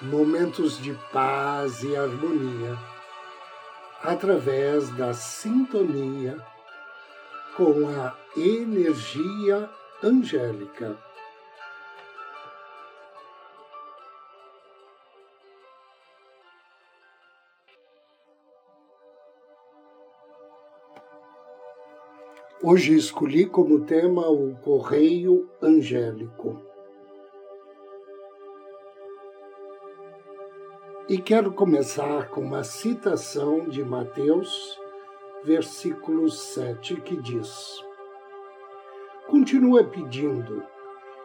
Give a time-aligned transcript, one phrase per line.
[0.00, 2.78] momentos de paz e harmonia
[4.02, 6.38] através da sintonia
[7.56, 9.68] com a energia
[10.02, 10.96] angélica.
[22.62, 26.67] Hoje escolhi como tema o correio angélico.
[31.08, 34.78] E quero começar com uma citação de Mateus,
[35.42, 37.82] versículo 7, que diz:
[39.26, 40.62] Continua pedindo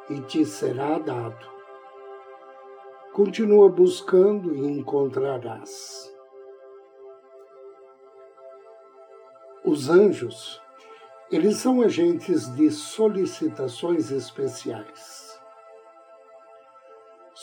[0.09, 1.45] e te será dado.
[3.11, 6.09] Continua buscando e encontrarás.
[9.65, 10.61] Os anjos,
[11.29, 15.22] eles são agentes de solicitações especiais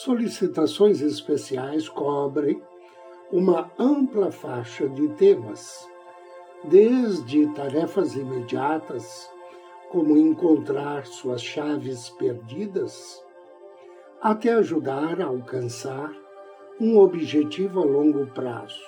[0.02, 2.62] solicitações especiais cobrem
[3.30, 5.86] uma ampla faixa de temas,
[6.64, 9.30] desde tarefas imediatas,
[9.90, 13.22] como encontrar suas chaves perdidas,
[14.22, 16.10] até ajudar a alcançar
[16.80, 18.82] um objetivo a longo prazo.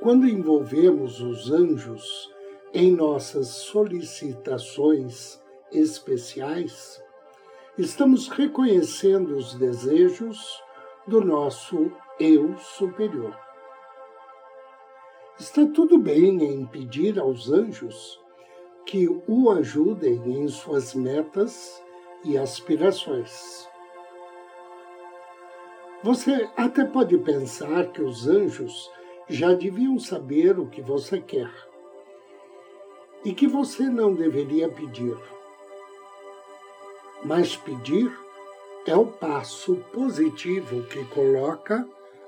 [0.00, 2.28] Quando envolvemos os anjos
[2.74, 5.40] em nossas solicitações
[5.70, 7.00] especiais,
[7.80, 10.62] estamos reconhecendo os desejos
[11.06, 13.34] do nosso eu superior.
[15.38, 18.20] Está tudo bem em pedir aos anjos
[18.84, 21.82] que o ajudem em suas metas
[22.22, 23.66] e aspirações.
[26.02, 28.90] Você até pode pensar que os anjos
[29.26, 31.50] já deviam saber o que você quer
[33.24, 35.16] e que você não deveria pedir
[37.24, 38.10] mas pedir
[38.86, 41.86] é o passo positivo que coloca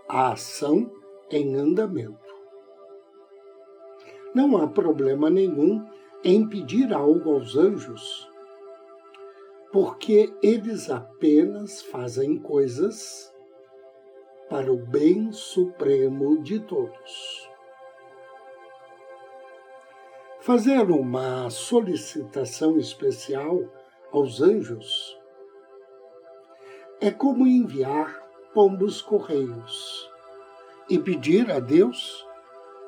[0.09, 0.91] a ação
[1.31, 2.21] em andamento.
[4.35, 5.87] Não há problema nenhum
[6.23, 8.29] em pedir algo aos anjos,
[9.73, 13.33] porque eles apenas fazem coisas
[14.49, 17.51] para o bem supremo de todos.
[20.41, 23.63] Fazer uma solicitação especial
[24.13, 25.19] aos anjos
[27.01, 30.09] é como enviar pombos correios
[30.89, 32.27] e pedir a Deus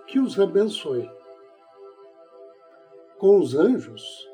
[0.06, 1.10] que os abençoe.
[3.18, 4.28] Com os anjos,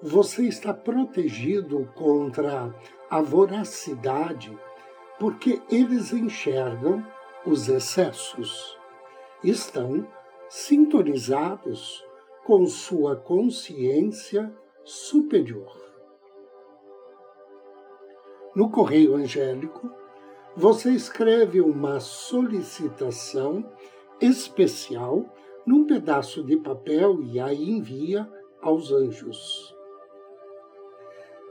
[0.00, 2.72] você está protegido contra
[3.10, 4.56] a voracidade,
[5.18, 7.04] porque eles enxergam
[7.44, 8.78] os excessos.
[9.42, 10.06] Estão
[10.48, 12.04] sintonizados
[12.44, 14.54] com sua consciência
[14.84, 15.89] superior.
[18.54, 19.90] No correio angélico,
[20.56, 23.64] você escreve uma solicitação
[24.20, 25.24] especial
[25.64, 28.28] num pedaço de papel e a envia
[28.60, 29.74] aos anjos.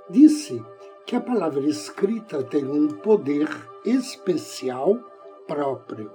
[0.10, 0.62] Disse
[1.06, 3.48] que a palavra escrita tem um poder
[3.86, 5.00] especial
[5.48, 6.12] próprio.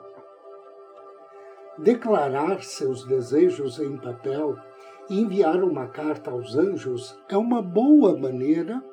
[1.79, 4.57] Declarar seus desejos em papel
[5.09, 8.85] e enviar uma carta aos anjos é uma boa maneira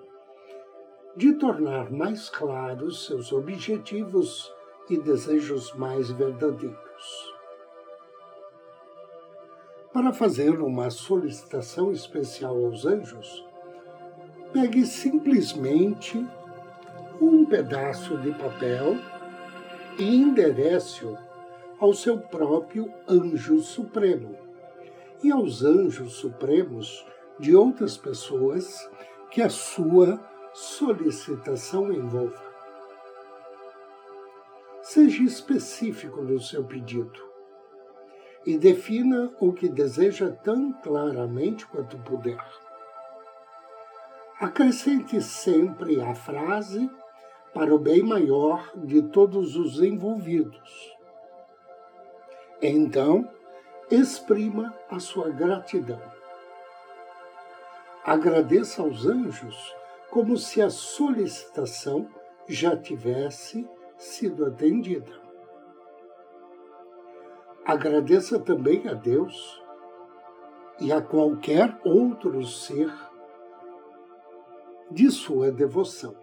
[1.16, 4.54] de tornar mais claros seus objetivos
[4.90, 7.34] e desejos mais verdadeiros.
[9.94, 13.46] Para fazer uma solicitação especial aos anjos,
[14.54, 16.26] pegue simplesmente
[17.20, 18.96] um pedaço de papel
[19.98, 21.18] e enderece-o
[21.80, 24.38] ao seu próprio anjo supremo
[25.24, 27.06] e aos anjos supremos
[27.40, 28.90] de outras pessoas
[29.30, 32.52] que a sua solicitação envolva.
[34.82, 37.32] Seja específico no seu pedido
[38.46, 42.44] e defina o que deseja tão claramente quanto puder.
[44.40, 46.90] Acrescente sempre a frase
[47.54, 50.98] para o bem maior de todos os envolvidos.
[52.62, 53.30] Então,
[53.90, 56.02] exprima a sua gratidão.
[58.04, 59.81] Agradeça aos anjos
[60.12, 62.08] como se a solicitação
[62.46, 63.68] já tivesse
[63.98, 65.22] sido atendida.
[67.66, 69.64] Agradeça também a Deus
[70.82, 72.92] e a qualquer outro ser
[74.92, 76.16] de sua devoção.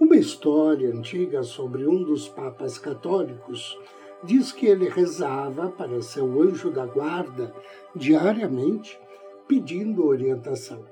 [0.00, 3.78] Uma história antiga sobre um dos papas católicos
[4.24, 7.54] diz que ele rezava para seu anjo da guarda
[7.94, 8.98] diariamente
[9.46, 10.84] pedindo orientação.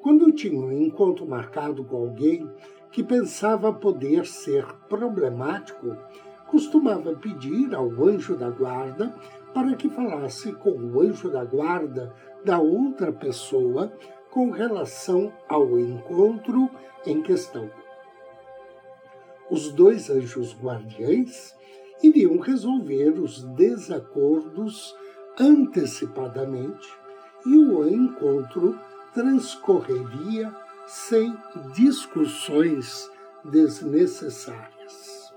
[0.00, 2.48] Quando tinha um encontro marcado com alguém
[2.90, 5.96] que pensava poder ser problemático,
[6.46, 9.14] costumava pedir ao anjo da guarda
[9.52, 12.14] para que falasse com o anjo da guarda
[12.44, 13.92] da outra pessoa
[14.30, 16.70] com relação ao encontro
[17.06, 17.70] em questão.
[19.50, 21.54] Os dois anjos guardiães
[22.02, 24.94] iriam resolver os desacordos
[25.38, 26.97] antecipadamente
[27.46, 28.78] e o encontro
[29.14, 30.54] transcorreria
[30.86, 31.36] sem
[31.74, 33.10] discussões
[33.44, 35.32] desnecessárias.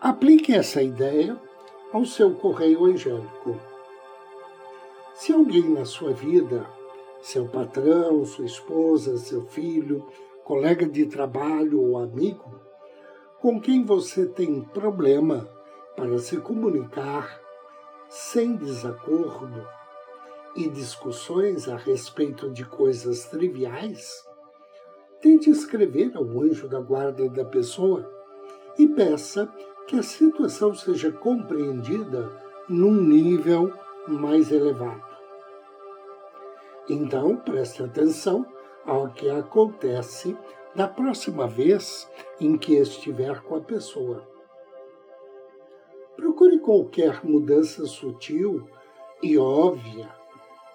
[0.00, 1.38] Aplique essa ideia
[1.92, 3.60] ao seu correio angélico.
[5.14, 6.66] Se alguém na sua vida,
[7.20, 10.06] seu patrão, sua esposa, seu filho,
[10.44, 12.58] colega de trabalho ou amigo,
[13.40, 15.48] com quem você tem problema
[15.94, 17.40] para se comunicar
[18.10, 19.66] sem desacordo,
[20.56, 24.24] e discussões a respeito de coisas triviais,
[25.20, 28.10] tente escrever ao anjo da guarda da pessoa
[28.76, 29.48] e peça
[29.86, 32.30] que a situação seja compreendida
[32.68, 33.72] num nível
[34.08, 35.08] mais elevado.
[36.88, 38.44] Então, preste atenção
[38.84, 40.36] ao que acontece
[40.74, 42.10] da próxima vez
[42.40, 44.26] em que estiver com a pessoa.
[46.70, 48.64] Qualquer mudança sutil
[49.20, 50.08] e óbvia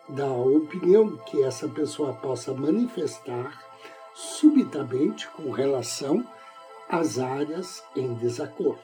[0.10, 3.64] da opinião que essa pessoa possa manifestar
[4.14, 6.22] subitamente com relação
[6.90, 8.84] às áreas em desacordo.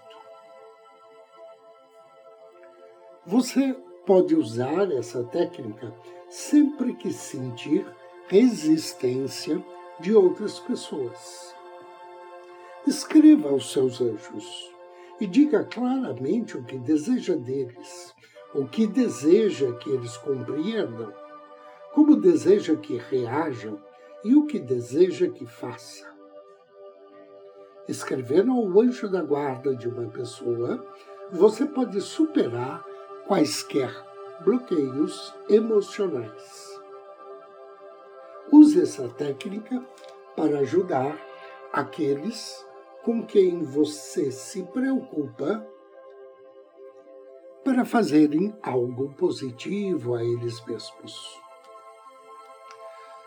[3.26, 3.76] Você
[4.06, 5.94] pode usar essa técnica
[6.30, 7.86] sempre que sentir
[8.30, 9.62] resistência
[10.00, 11.54] de outras pessoas.
[12.88, 14.72] Escreva aos seus anjos
[15.22, 18.14] e diga claramente o que deseja deles
[18.54, 21.14] o que deseja que eles compreendam,
[21.94, 23.82] como deseja que reajam
[24.24, 26.10] e o que deseja que faça.
[27.88, 30.86] Escrevendo ao anjo da guarda de uma pessoa,
[31.32, 32.86] você pode superar
[33.26, 33.92] quaisquer
[34.42, 36.80] bloqueios emocionais.
[38.52, 39.82] Use essa técnica
[40.36, 41.18] para ajudar
[41.72, 42.66] aqueles
[43.04, 45.66] com quem você se preocupa
[47.64, 51.40] para fazerem algo positivo a eles mesmos.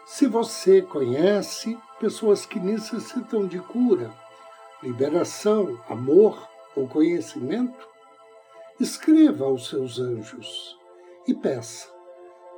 [0.07, 4.13] Se você conhece pessoas que necessitam de cura,
[4.83, 7.89] liberação, amor ou conhecimento,
[8.79, 10.79] escreva aos seus anjos
[11.27, 11.93] e peça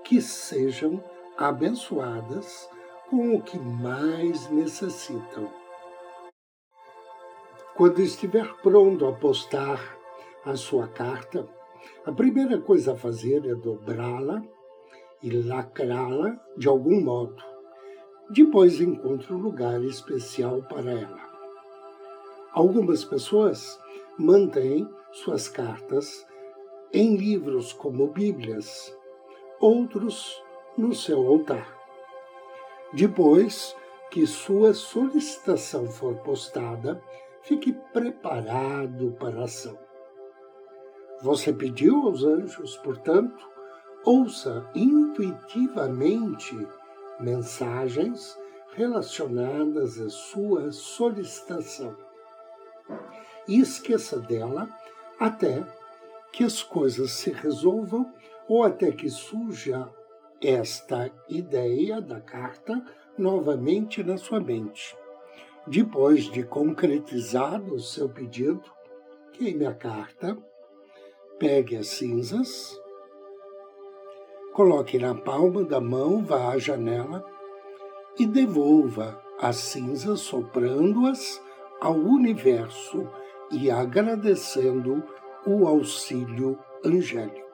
[0.03, 1.03] que sejam
[1.37, 2.69] abençoadas
[3.09, 5.66] com o que mais necessitam.
[7.77, 9.99] Quando estiver pronto a postar
[10.47, 11.47] a sua carta,
[12.07, 14.43] a primeira coisa a fazer é dobrá-la
[15.23, 17.37] e lacrá-la de algum modo.
[18.31, 21.21] Depois encontre um lugar especial para ela.
[22.51, 23.79] Algumas pessoas
[24.19, 26.27] mantêm suas cartas
[26.95, 28.97] em livros como Bíblias,
[29.61, 30.43] outros
[30.79, 31.77] no seu altar.
[32.95, 33.77] Depois
[34.11, 37.03] que sua solicitação for postada,
[37.47, 39.79] fique preparado para a ação.
[41.23, 43.49] Você pediu aos anjos, portanto,
[44.05, 46.55] ouça intuitivamente
[47.21, 48.37] mensagens
[48.75, 51.97] relacionadas à sua solicitação.
[53.49, 54.69] E esqueça dela
[55.19, 55.65] até
[56.33, 58.13] que as coisas se resolvam
[58.49, 59.89] ou até que surja
[60.43, 62.85] esta ideia da carta
[63.17, 64.97] novamente na sua mente.
[65.67, 68.63] Depois de concretizado o seu pedido,
[69.33, 70.37] queime a carta
[71.39, 72.81] Pegue as cinzas,
[74.55, 77.23] coloque na palma da mão, vá à janela
[78.19, 81.43] e devolva as cinzas soprando-as
[81.79, 83.07] ao universo
[83.53, 85.05] e agradecendo
[85.47, 87.45] o auxílio angélico.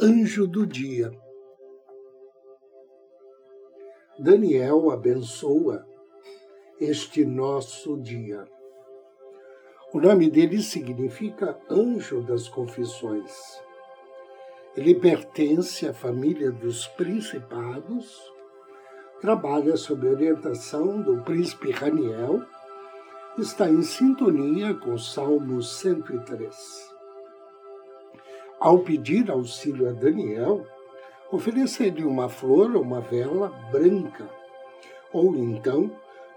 [0.00, 1.10] Anjo do Dia
[4.18, 5.84] Daniel abençoa
[6.80, 8.46] este nosso dia.
[9.92, 13.32] O nome dele significa anjo das confissões.
[14.76, 18.22] Ele pertence à família dos principados,
[19.20, 22.40] trabalha sob orientação do príncipe Raniel,
[23.36, 26.94] está em sintonia com o Salmo 103.
[28.60, 30.64] Ao pedir auxílio a Daniel,
[31.34, 34.28] oferecer-lhe uma flor ou uma vela branca,
[35.12, 35.90] ou então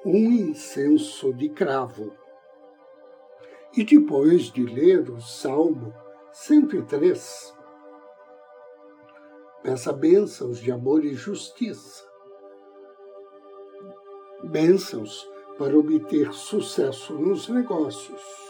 [0.03, 2.13] um incenso de cravo.
[3.75, 5.93] E depois de ler o Salmo
[6.31, 7.55] 103,
[9.61, 12.03] peça bênçãos de amor e justiça,
[14.43, 18.46] bênçãos para obter sucesso nos negócios.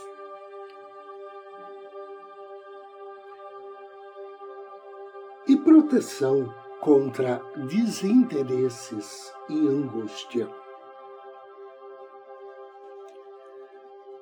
[5.78, 10.50] Proteção contra desinteresses e angústia.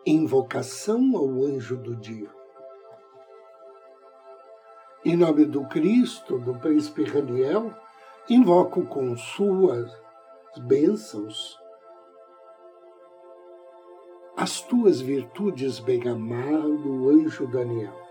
[0.05, 2.29] Invocação ao anjo do dia.
[5.05, 7.73] Em nome do Cristo, do príncipe Raniel,
[8.29, 9.89] invoco com suas
[10.57, 11.57] bênçãos
[14.35, 18.04] as tuas virtudes, bem-amado anjo Daniel.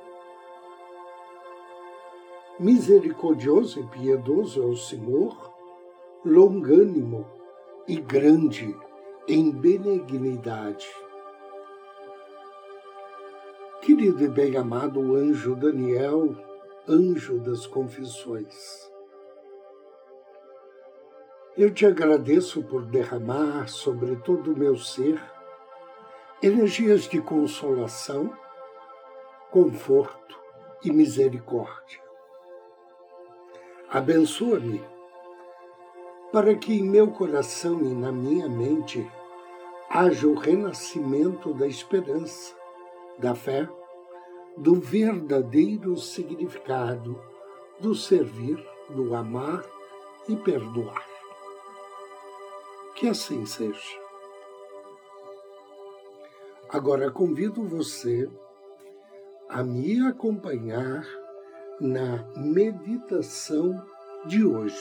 [2.58, 5.52] Misericordioso e piedoso é o Senhor,
[6.24, 7.26] longânimo
[7.88, 8.72] e grande
[9.26, 10.88] em benignidade.
[13.82, 16.36] Querido e bem-amado anjo Daniel,
[16.88, 18.88] anjo das confissões,
[21.58, 25.20] eu te agradeço por derramar sobre todo o meu ser
[26.40, 28.32] energias de consolação,
[29.50, 30.38] conforto
[30.84, 32.03] e misericórdia.
[33.94, 34.84] Abençoa-me
[36.32, 39.08] para que em meu coração e na minha mente
[39.88, 42.56] haja o renascimento da esperança,
[43.16, 43.68] da fé,
[44.56, 47.16] do verdadeiro significado
[47.78, 48.58] do servir,
[48.90, 49.64] do amar
[50.28, 51.06] e perdoar.
[52.96, 53.96] Que assim seja.
[56.68, 58.28] Agora convido você
[59.48, 61.06] a me acompanhar
[61.80, 63.84] na meditação
[64.26, 64.76] de hoje.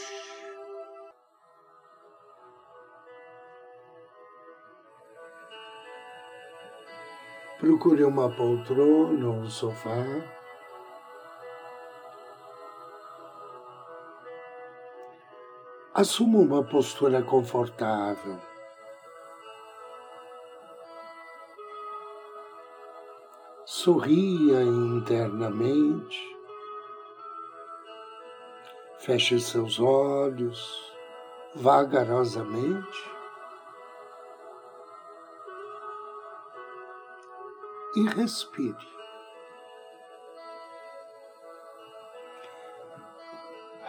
[7.59, 10.03] Procure uma poltrona ou um sofá.
[15.93, 18.39] Assuma uma postura confortável.
[23.83, 26.17] sorria internamente,
[29.05, 30.93] feche seus olhos
[31.55, 33.11] vagarosamente
[37.97, 38.93] e respire.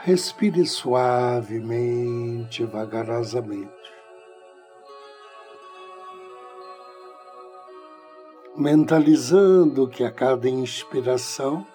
[0.03, 3.95] Respire suavemente, vagarosamente.
[8.57, 11.67] mentalizando que a cada inspiração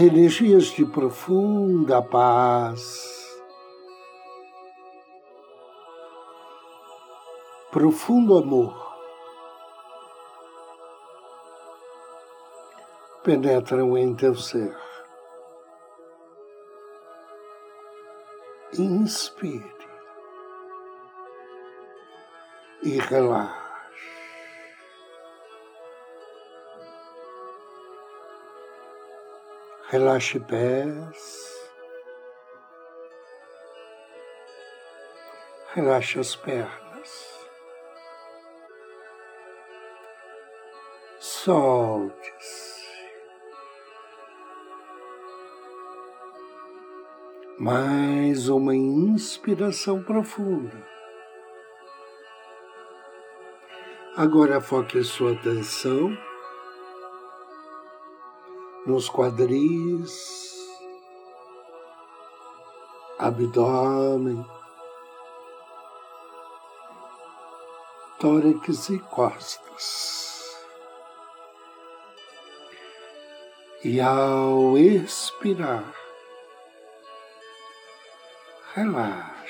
[0.00, 3.42] energias de profunda paz,
[7.70, 8.90] profundo amor
[13.22, 14.76] penetram em teu ser.
[18.78, 19.80] Inspire.
[22.82, 23.59] e relaxe.
[29.90, 31.68] Relaxe pés,
[35.74, 37.48] relaxe as pernas,
[41.18, 42.86] solte-se.
[47.58, 50.86] Mais uma inspiração profunda.
[54.16, 56.16] Agora foque sua atenção
[58.90, 60.58] nos quadris,
[63.18, 64.44] abdômen,
[68.18, 70.66] tórax e costas.
[73.84, 75.94] E ao expirar,
[78.74, 79.40] relaxe.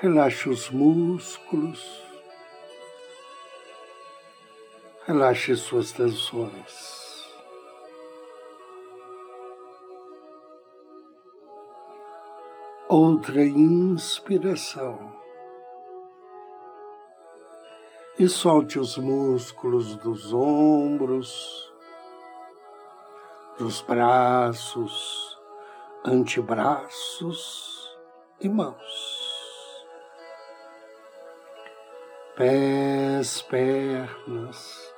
[0.00, 2.07] Relaxe os músculos.
[5.08, 7.26] Relaxe suas tensões.
[12.88, 15.18] Outra inspiração.
[18.18, 21.72] e solte os músculos dos ombros,
[23.56, 25.38] dos braços,
[26.04, 27.96] antebraços
[28.40, 29.86] e mãos.
[32.34, 34.97] Pés, pernas,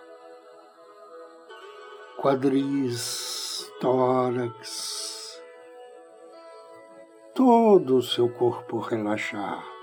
[2.20, 5.42] quadris, tórax,
[7.34, 9.80] todo o seu corpo relaxado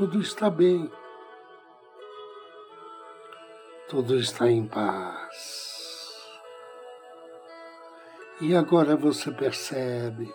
[0.00, 0.90] tudo está bem,
[3.86, 6.18] tudo está em paz.
[8.40, 10.32] E agora você percebe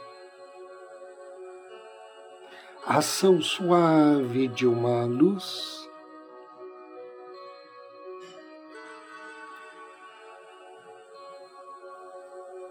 [2.85, 5.84] a ação suave de uma luz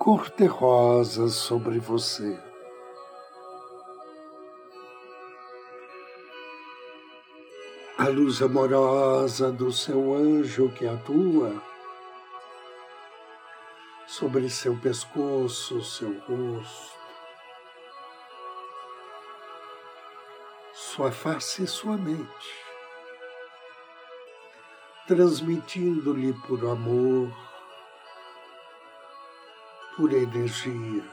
[0.05, 2.39] cor-de-rosa sobre você.
[7.97, 11.55] a luz amorosa do seu anjo que atua
[14.07, 16.99] sobre seu pescoço, seu rosto,
[20.75, 22.51] sua face e sua mente,
[25.07, 27.54] transmitindo-lhe por amor,
[29.97, 31.05] por energia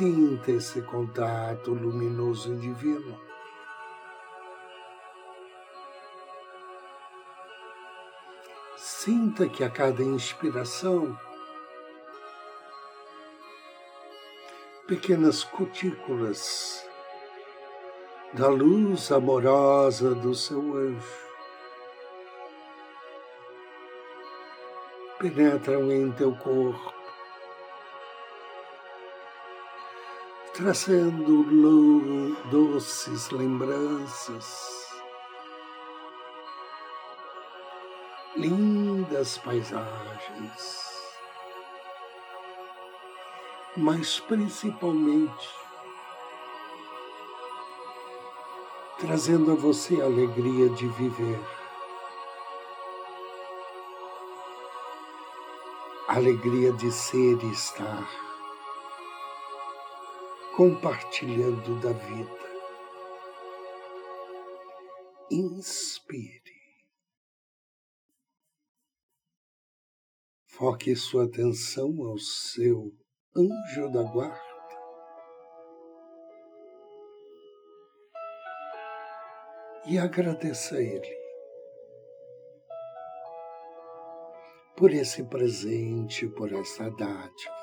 [0.00, 3.18] Sinta esse contato luminoso e divino.
[8.76, 11.18] Sinta que a cada inspiração,
[14.86, 16.86] pequenas cutículas
[18.34, 21.29] da luz amorosa do seu anjo
[25.20, 26.94] penetram em teu corpo
[30.54, 31.42] trazendo
[32.50, 34.88] doces lembranças,
[38.34, 41.08] lindas paisagens,
[43.76, 45.48] mas principalmente
[48.98, 51.59] trazendo a você a alegria de viver.
[56.10, 58.04] Alegria de ser e estar
[60.56, 62.50] compartilhando da vida.
[65.30, 66.40] Inspire.
[70.48, 72.92] Foque sua atenção ao seu
[73.36, 74.40] anjo da guarda.
[79.86, 81.19] E agradeça a Ele
[84.80, 87.60] por esse presente, por essa dádiva.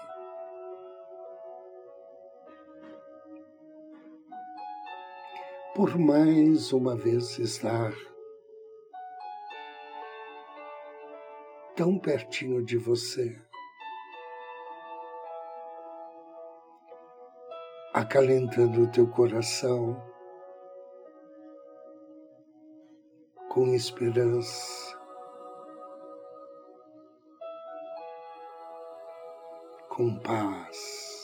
[5.75, 7.93] por mais uma vez estar
[11.75, 13.39] tão pertinho de você,
[17.93, 19.95] acalentando o teu coração
[23.49, 24.87] com esperança,
[29.97, 31.17] com paz.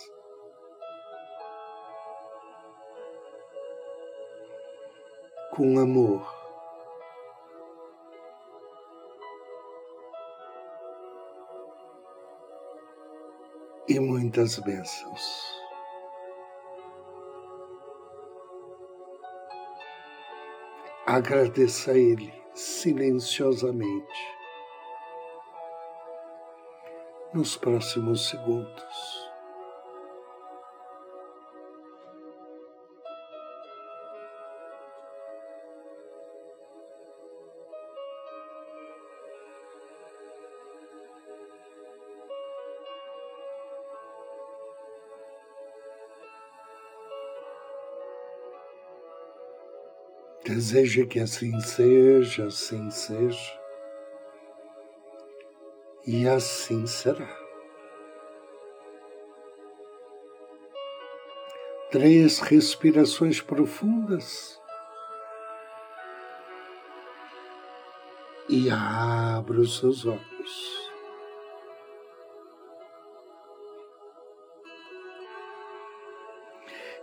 [5.52, 6.28] com amor.
[13.88, 15.54] E muitas bênçãos.
[21.06, 24.43] Agradeça a Ele silenciosamente
[27.34, 29.24] nos próximos segundos.
[50.46, 53.63] Deseja que assim seja, assim seja,
[56.06, 57.30] e assim será.
[61.92, 64.60] Três respirações profundas
[68.50, 70.84] e abra os seus olhos.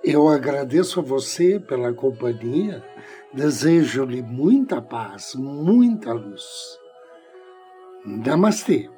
[0.02, 2.82] Eu agradeço a você pela companhia,
[3.32, 6.80] desejo-lhe muita paz, muita luz.
[8.04, 8.88] Namastê.